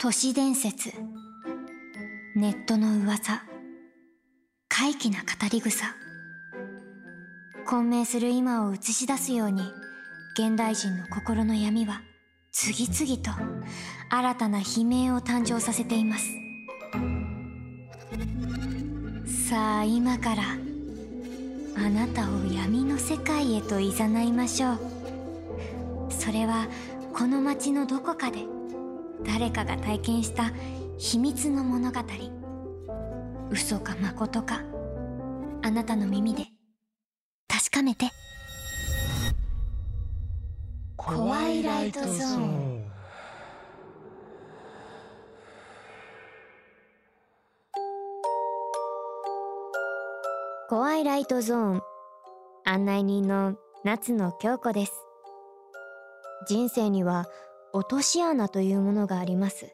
[0.00, 0.92] 都市伝説。
[2.36, 3.42] ネットの噂。
[4.68, 5.86] 怪奇な語り草。
[7.66, 9.60] 混迷する今を映し出すように
[10.38, 12.02] 現代人の心の闇は
[12.52, 13.32] 次々と
[14.08, 16.26] 新たな悲鳴を誕生させています。
[19.50, 20.42] さあ今から
[21.76, 23.90] あなたを闇の世界へと誘
[24.28, 24.78] いましょう。
[26.10, 26.68] それは
[27.12, 28.57] この街のどこかで
[29.24, 30.52] 誰かが体験した
[30.96, 32.00] 秘密の物語。
[33.50, 34.62] 嘘か誠か。
[35.62, 36.46] あなたの耳で。
[37.48, 38.10] 確かめて。
[40.96, 42.84] 怖いライトゾーン。
[50.68, 51.82] 怖いライトゾーン。
[52.64, 54.92] 案内人の夏野京子です。
[56.46, 57.26] 人生には
[57.72, 59.66] 落とし穴というものがあります。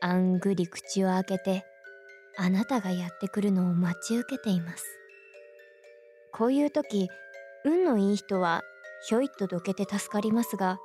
[0.00, 1.64] あんぐり口を開けて
[2.36, 4.84] あなたがやってくるのを待ち受けています。
[6.32, 7.08] こういう時
[7.64, 8.62] 運のいい人は
[9.08, 10.78] ひょいっとどけて助かりますが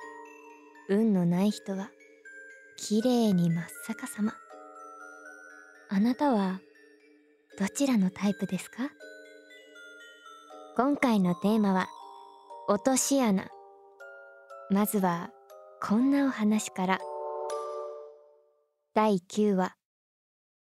[0.88, 1.90] 運のない人は
[2.76, 4.34] きれいに真っ逆さま。
[5.90, 6.60] あなたは
[7.56, 8.90] どちらのタイプですか？
[10.76, 11.86] 今回のテーマは
[12.66, 13.48] 落とし穴。
[14.70, 15.30] まずは
[15.82, 16.98] こんなお話から。
[18.94, 19.74] 第9話。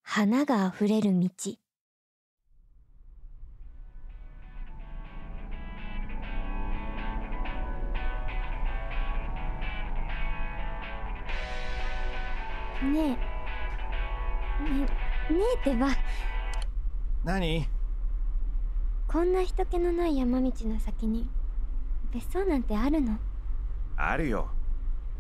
[0.03, 1.27] 花があふれる道。
[12.83, 12.93] ねえ。
[12.93, 13.17] ね
[14.79, 14.87] ね
[15.55, 15.87] えってば。
[17.23, 17.67] 何？
[19.07, 21.27] こんな人気のない山道の先に
[22.13, 23.17] 別荘なんてあるの？
[23.95, 24.49] あるよ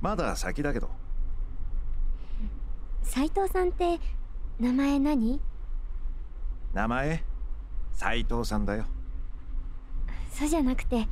[0.01, 0.89] まだ先だけど。
[3.03, 3.99] 斉藤さんって
[4.59, 5.41] 名前何？
[6.73, 7.23] 名前？
[7.93, 8.85] 斉藤さんだよ。
[10.31, 11.07] そうじゃなくて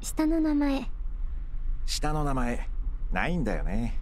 [0.00, 0.88] 下の名前。
[1.86, 2.68] 下の名前。
[3.12, 4.00] ないんだよね。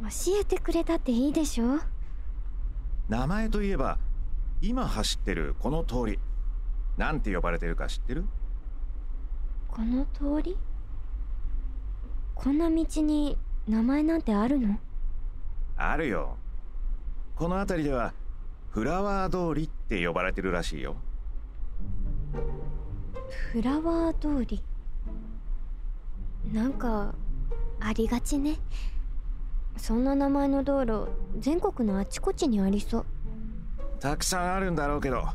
[0.00, 1.80] もう教えてくれたっていいでしょ？
[3.08, 3.98] 名前といえば
[4.60, 6.18] 今走ってるこの通り。
[6.96, 8.24] なんて呼ばれてるか知ってる？
[9.68, 10.56] この通り？
[12.38, 14.78] こんな道に名前なんてあるの？
[15.76, 16.36] あるよ。
[17.34, 18.14] この辺りでは
[18.70, 20.94] フラワー通りって呼ばれてるらしいよ。
[23.52, 24.62] フラワー通り？
[26.52, 27.12] なんか
[27.80, 28.58] ありがちね。
[29.76, 31.08] そんな名前の道路
[31.40, 33.06] 全国のあちこちにありそう。
[33.98, 35.26] たくさんあるんだろうけど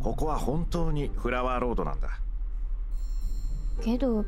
[0.00, 2.10] ここは本当にフラワーロードなんだ。
[3.80, 4.26] けど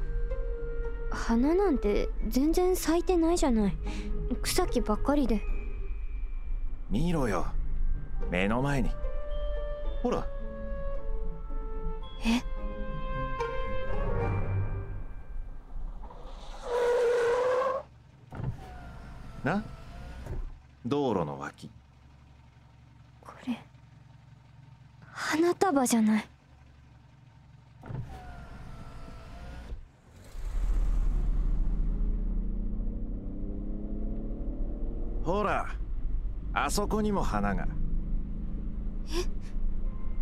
[1.18, 3.76] 花なんて全然咲いてないじゃない。
[4.42, 5.42] 草木ばっかりで。
[6.88, 7.46] 見ろよ。
[8.30, 8.90] 目の前に。
[10.02, 10.26] ほら。
[12.24, 12.42] え？
[19.44, 19.62] な？
[20.86, 21.70] 道路の脇。
[23.20, 23.58] これ
[25.12, 26.28] 花束じゃない
[35.28, 35.66] ほら
[36.54, 37.66] あそこにも花が。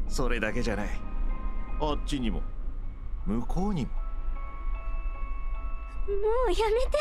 [0.09, 0.89] それだけじゃない。
[1.81, 2.43] あっちにも。
[3.25, 3.93] 向こうにも。
[3.93, 3.99] も
[6.49, 6.99] うやめて。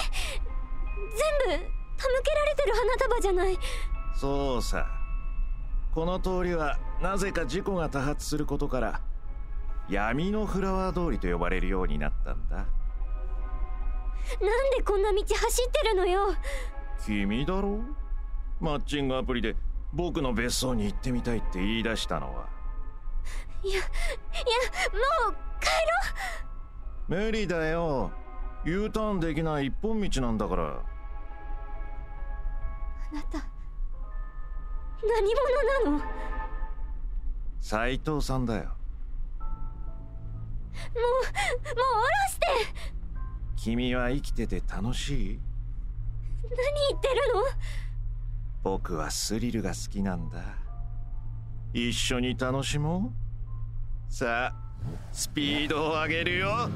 [1.48, 1.68] 全部手向
[2.24, 3.58] けられてる花束じゃない。
[4.14, 4.86] そうさ。
[5.92, 9.02] この通りはなぜか事故が多発することから
[9.90, 12.58] 闇のフラワー通りと呼ばれるようになったんだ。
[12.58, 12.68] なん
[14.78, 16.36] でこんな道走ってるのよ
[17.03, 17.79] 君だろ
[18.59, 19.56] マッチングアプリで
[19.94, 22.47] 僕の別荘に行ってみたいって言い出したのは。
[23.63, 25.67] いやいやもう帰
[27.09, 28.11] ろ無理だよ。
[28.63, 30.63] U ターンできない一本道なんだから。
[30.63, 30.83] う
[33.12, 33.38] あなた
[35.03, 35.98] 何者なの？
[35.98, 36.03] も
[37.59, 38.71] 斉藤さんだよ。
[39.41, 41.24] うもう
[41.63, 41.83] 下ろ
[42.30, 42.45] して！
[43.56, 45.39] 君は生きてて楽しい？
[45.39, 45.55] 何
[46.50, 47.42] 言ってるの？
[48.63, 50.38] 僕はスリルが好きなんだ。
[51.74, 53.13] 一緒に楽しも
[54.09, 54.13] う。
[54.13, 54.56] さあ
[55.12, 56.69] スピードを上げるよ。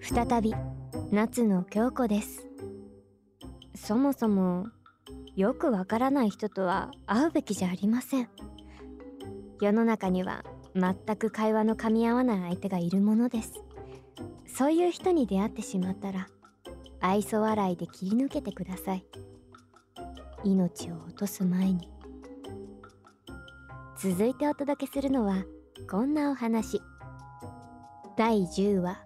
[0.00, 0.54] 再び
[1.12, 2.46] 夏野京子です。
[3.76, 4.66] そもそも
[5.38, 8.28] よくわからない人とは会うべきじゃありません。
[9.60, 10.44] 世の中には
[10.74, 13.52] 全く会話の噛み合わない相手がいるものです。
[14.48, 16.26] そういう人に出会ってしまったら
[16.98, 19.06] 愛想笑いで切り抜けてください。
[20.42, 21.88] 命を落とす前に。
[23.96, 25.44] 続いてお届けするのは
[25.88, 26.82] こんなお話。
[28.16, 29.04] 第10話。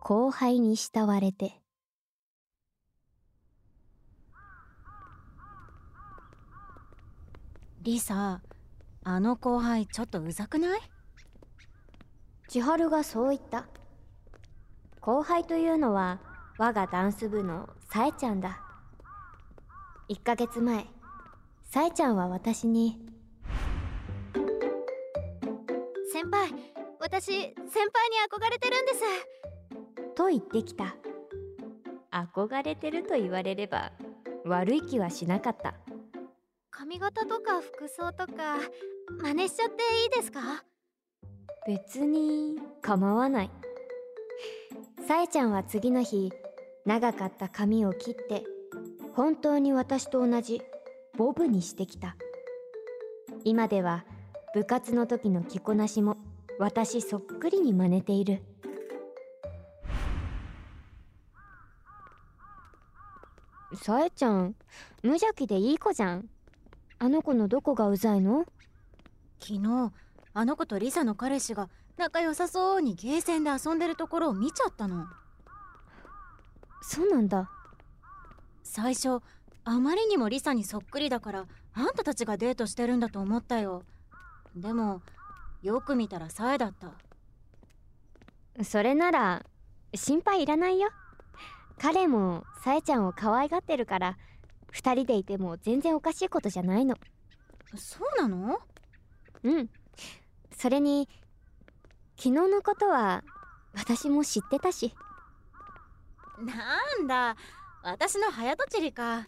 [0.00, 1.59] 後輩に慕われて。
[7.82, 8.42] リサ
[9.04, 10.80] あの後輩ちょっとうざくない？
[12.48, 13.68] 千春がそう言った。
[15.00, 16.20] 後輩というのは
[16.58, 18.60] 我がダンス部のさえちゃんだ。
[20.10, 20.84] 1ヶ月前
[21.70, 23.00] さえちゃんは私に。
[26.12, 26.50] 先輩
[26.98, 29.00] 私先輩に憧れてるんです。
[30.14, 30.96] と言ってきた。
[32.12, 33.92] 憧れてると言われれば
[34.44, 35.79] 悪い気はしなかった
[36.80, 38.56] 髪型とか服装とか
[39.22, 40.64] 真似しちゃっていいですか？
[41.66, 43.50] 別に構わない。
[45.06, 46.32] さえちゃんは次の日
[46.86, 48.44] 長かった髪を切って
[49.12, 50.62] 本当に私と同じ
[51.18, 52.16] ボブにしてきた。
[53.44, 54.06] 今では
[54.54, 56.16] 部活の時の着こなしも
[56.58, 58.42] 私そっくりに真似ている。
[63.74, 64.54] さえちゃん
[65.02, 66.30] 無邪気でいい子じゃん。
[67.02, 68.44] あの子のどこがうざいの？
[69.40, 69.90] 昨日
[70.34, 75.06] あの子とリサの彼氏が仲良さそうにゲーセンで遊んでるところを見ちゃったの。
[76.82, 77.50] そうなんだ。
[78.62, 79.20] 最初
[79.64, 83.82] あまりにもリサにそっくりだからあんたたちがデートしてるんだと思ったよ。
[84.54, 85.00] でも
[85.62, 86.92] よく見たらサエだった。
[88.62, 89.46] それなら
[89.94, 90.90] 心配いらないよ。
[91.78, 94.18] 彼もさえちゃんを可愛がってるから
[94.72, 96.96] 2人でいても全然おかしいことじゃないの。
[97.76, 98.58] そうなの？
[99.42, 99.68] うん。
[100.56, 101.08] それに
[102.16, 103.24] 昨日のことは
[103.74, 104.94] 私も知ってたし。
[106.38, 106.54] な
[107.02, 107.36] んだ。
[107.82, 109.26] 私の早とちりか。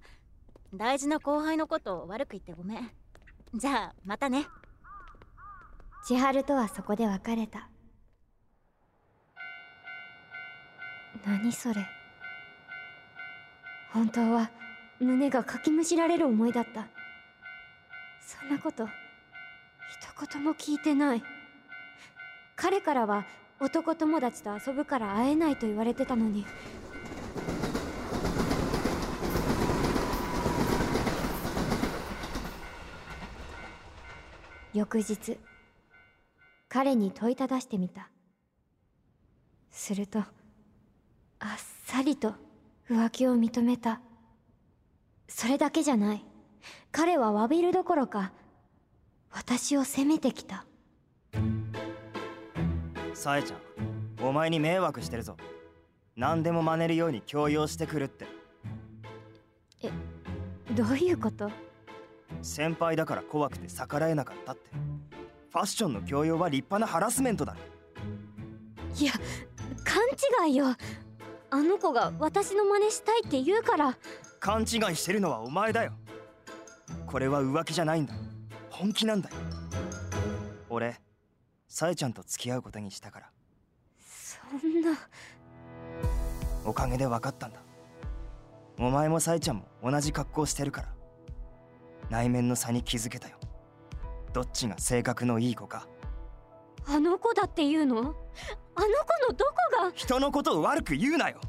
[0.74, 2.90] 大事な後輩のことを悪く言ってごめん。
[3.54, 4.46] じゃあまたね。
[6.06, 7.68] 千春とはそこで別れた。
[11.26, 11.86] 何それ。
[13.92, 14.50] 本当は
[15.02, 16.86] 胸がかきむしられる思いだった。
[18.20, 21.22] そんなこと一言も聞いてない。
[22.54, 23.26] 彼からは
[23.60, 26.46] 男友達と遊ぶから会えないと言われてたのに。
[34.72, 35.38] 翌日
[36.68, 38.08] 彼に問いただしてみた。
[39.70, 40.28] するとあっ
[41.86, 42.34] さりと
[42.88, 44.00] 浮気を認めた。
[45.34, 46.24] それだけじゃない。
[46.92, 48.32] 彼は詫びるどころか
[49.32, 50.66] 私を責めてきた。
[53.14, 55.36] さえちゃんお前に迷惑してるぞ。
[56.16, 58.26] 何でも真似るように強要してくるって。
[60.74, 61.50] どういうこと？
[62.42, 64.70] 先輩だから怖くて逆らえなかったって。
[65.50, 67.54] ファッションの強要は立派なハラスメントだ。
[67.54, 67.58] ろ
[68.98, 69.12] いや
[69.82, 70.02] 勘
[70.46, 70.66] 違いよ。
[71.50, 73.96] あの子が私の真似したいって言うから
[74.42, 75.92] 勘違いしてるのはお前だよ。
[77.06, 78.14] これは浮気じゃないんだ。
[78.70, 79.36] 本気なんだよ。
[80.68, 80.96] 俺
[81.68, 83.30] さえちゃんと付き合うことにしたから。
[84.04, 84.98] そんな。
[86.64, 87.60] おかげで分かったんだ。
[88.80, 90.88] お前もさえちゃんも同じ格好してるから。
[92.10, 93.36] 内面の差に気づけたよ。
[94.32, 95.86] どっちが性格のいい子か。
[96.88, 97.98] あの子だって言うの？
[98.00, 98.12] あの子
[99.30, 99.92] のどこが？
[99.94, 101.40] 人のことを悪く言うなよ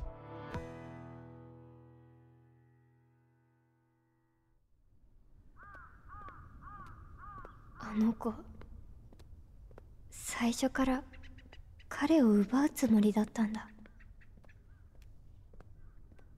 [7.95, 8.33] の子
[10.09, 11.03] 最初から
[11.89, 13.67] 彼を奪うつもりだったんだ。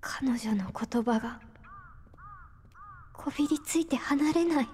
[0.01, 1.39] 彼女の言葉が
[3.13, 4.69] こびりついて離れない。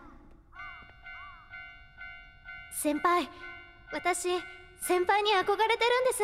[2.74, 3.30] 先輩
[3.94, 4.30] 私
[4.82, 5.68] 先輩に憧れてるんで
[6.14, 6.24] す。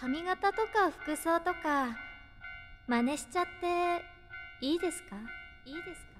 [0.00, 1.96] 髪型とか服装とか
[2.86, 4.04] 真似しちゃって
[4.64, 5.16] いいですか？
[5.66, 6.17] いいですか？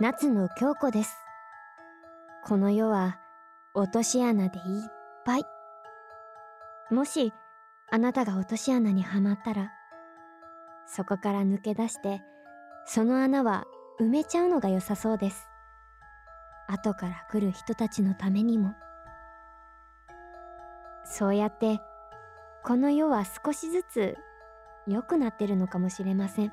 [0.00, 1.14] 夏野京子です。
[2.46, 3.18] この世は
[3.74, 4.64] 落とし穴でいっ
[5.26, 5.44] ぱい。
[6.90, 7.34] もし
[7.90, 9.70] あなたが落とし穴にはまったら
[10.86, 12.22] そこから抜け出して
[12.86, 13.66] その穴は
[14.00, 15.50] 埋めちゃうのが良さそうです。
[16.66, 18.74] 後から来る人たちのためにも。
[21.04, 21.78] そうやって
[22.64, 24.16] この世は少しずつ
[24.86, 26.52] 良くなってるのかもしれません。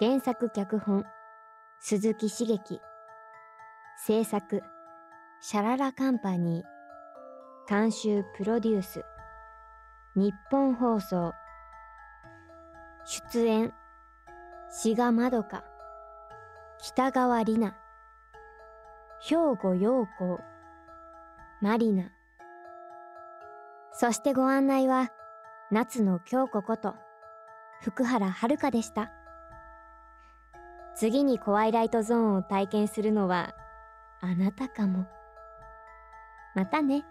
[0.00, 1.04] 原作脚本
[1.80, 2.80] 鈴木茂樹。
[3.96, 4.62] 制作
[5.40, 7.68] シャララカンパニー。
[7.68, 9.04] 監修プロデュース
[10.14, 11.32] 日本放送。
[13.06, 13.74] 出演
[14.70, 15.64] 志賀まどか。
[16.78, 17.74] 北川里奈。
[19.20, 20.38] 兵庫陽子。
[21.60, 22.12] マリナ
[23.92, 25.08] そしてご案内は
[25.72, 26.94] 夏野京子こと
[27.82, 29.10] 福原遥でした。
[30.98, 33.54] 次にコワイライトゾーンを体験するのは
[34.20, 35.06] あなたかも
[36.56, 37.04] またね。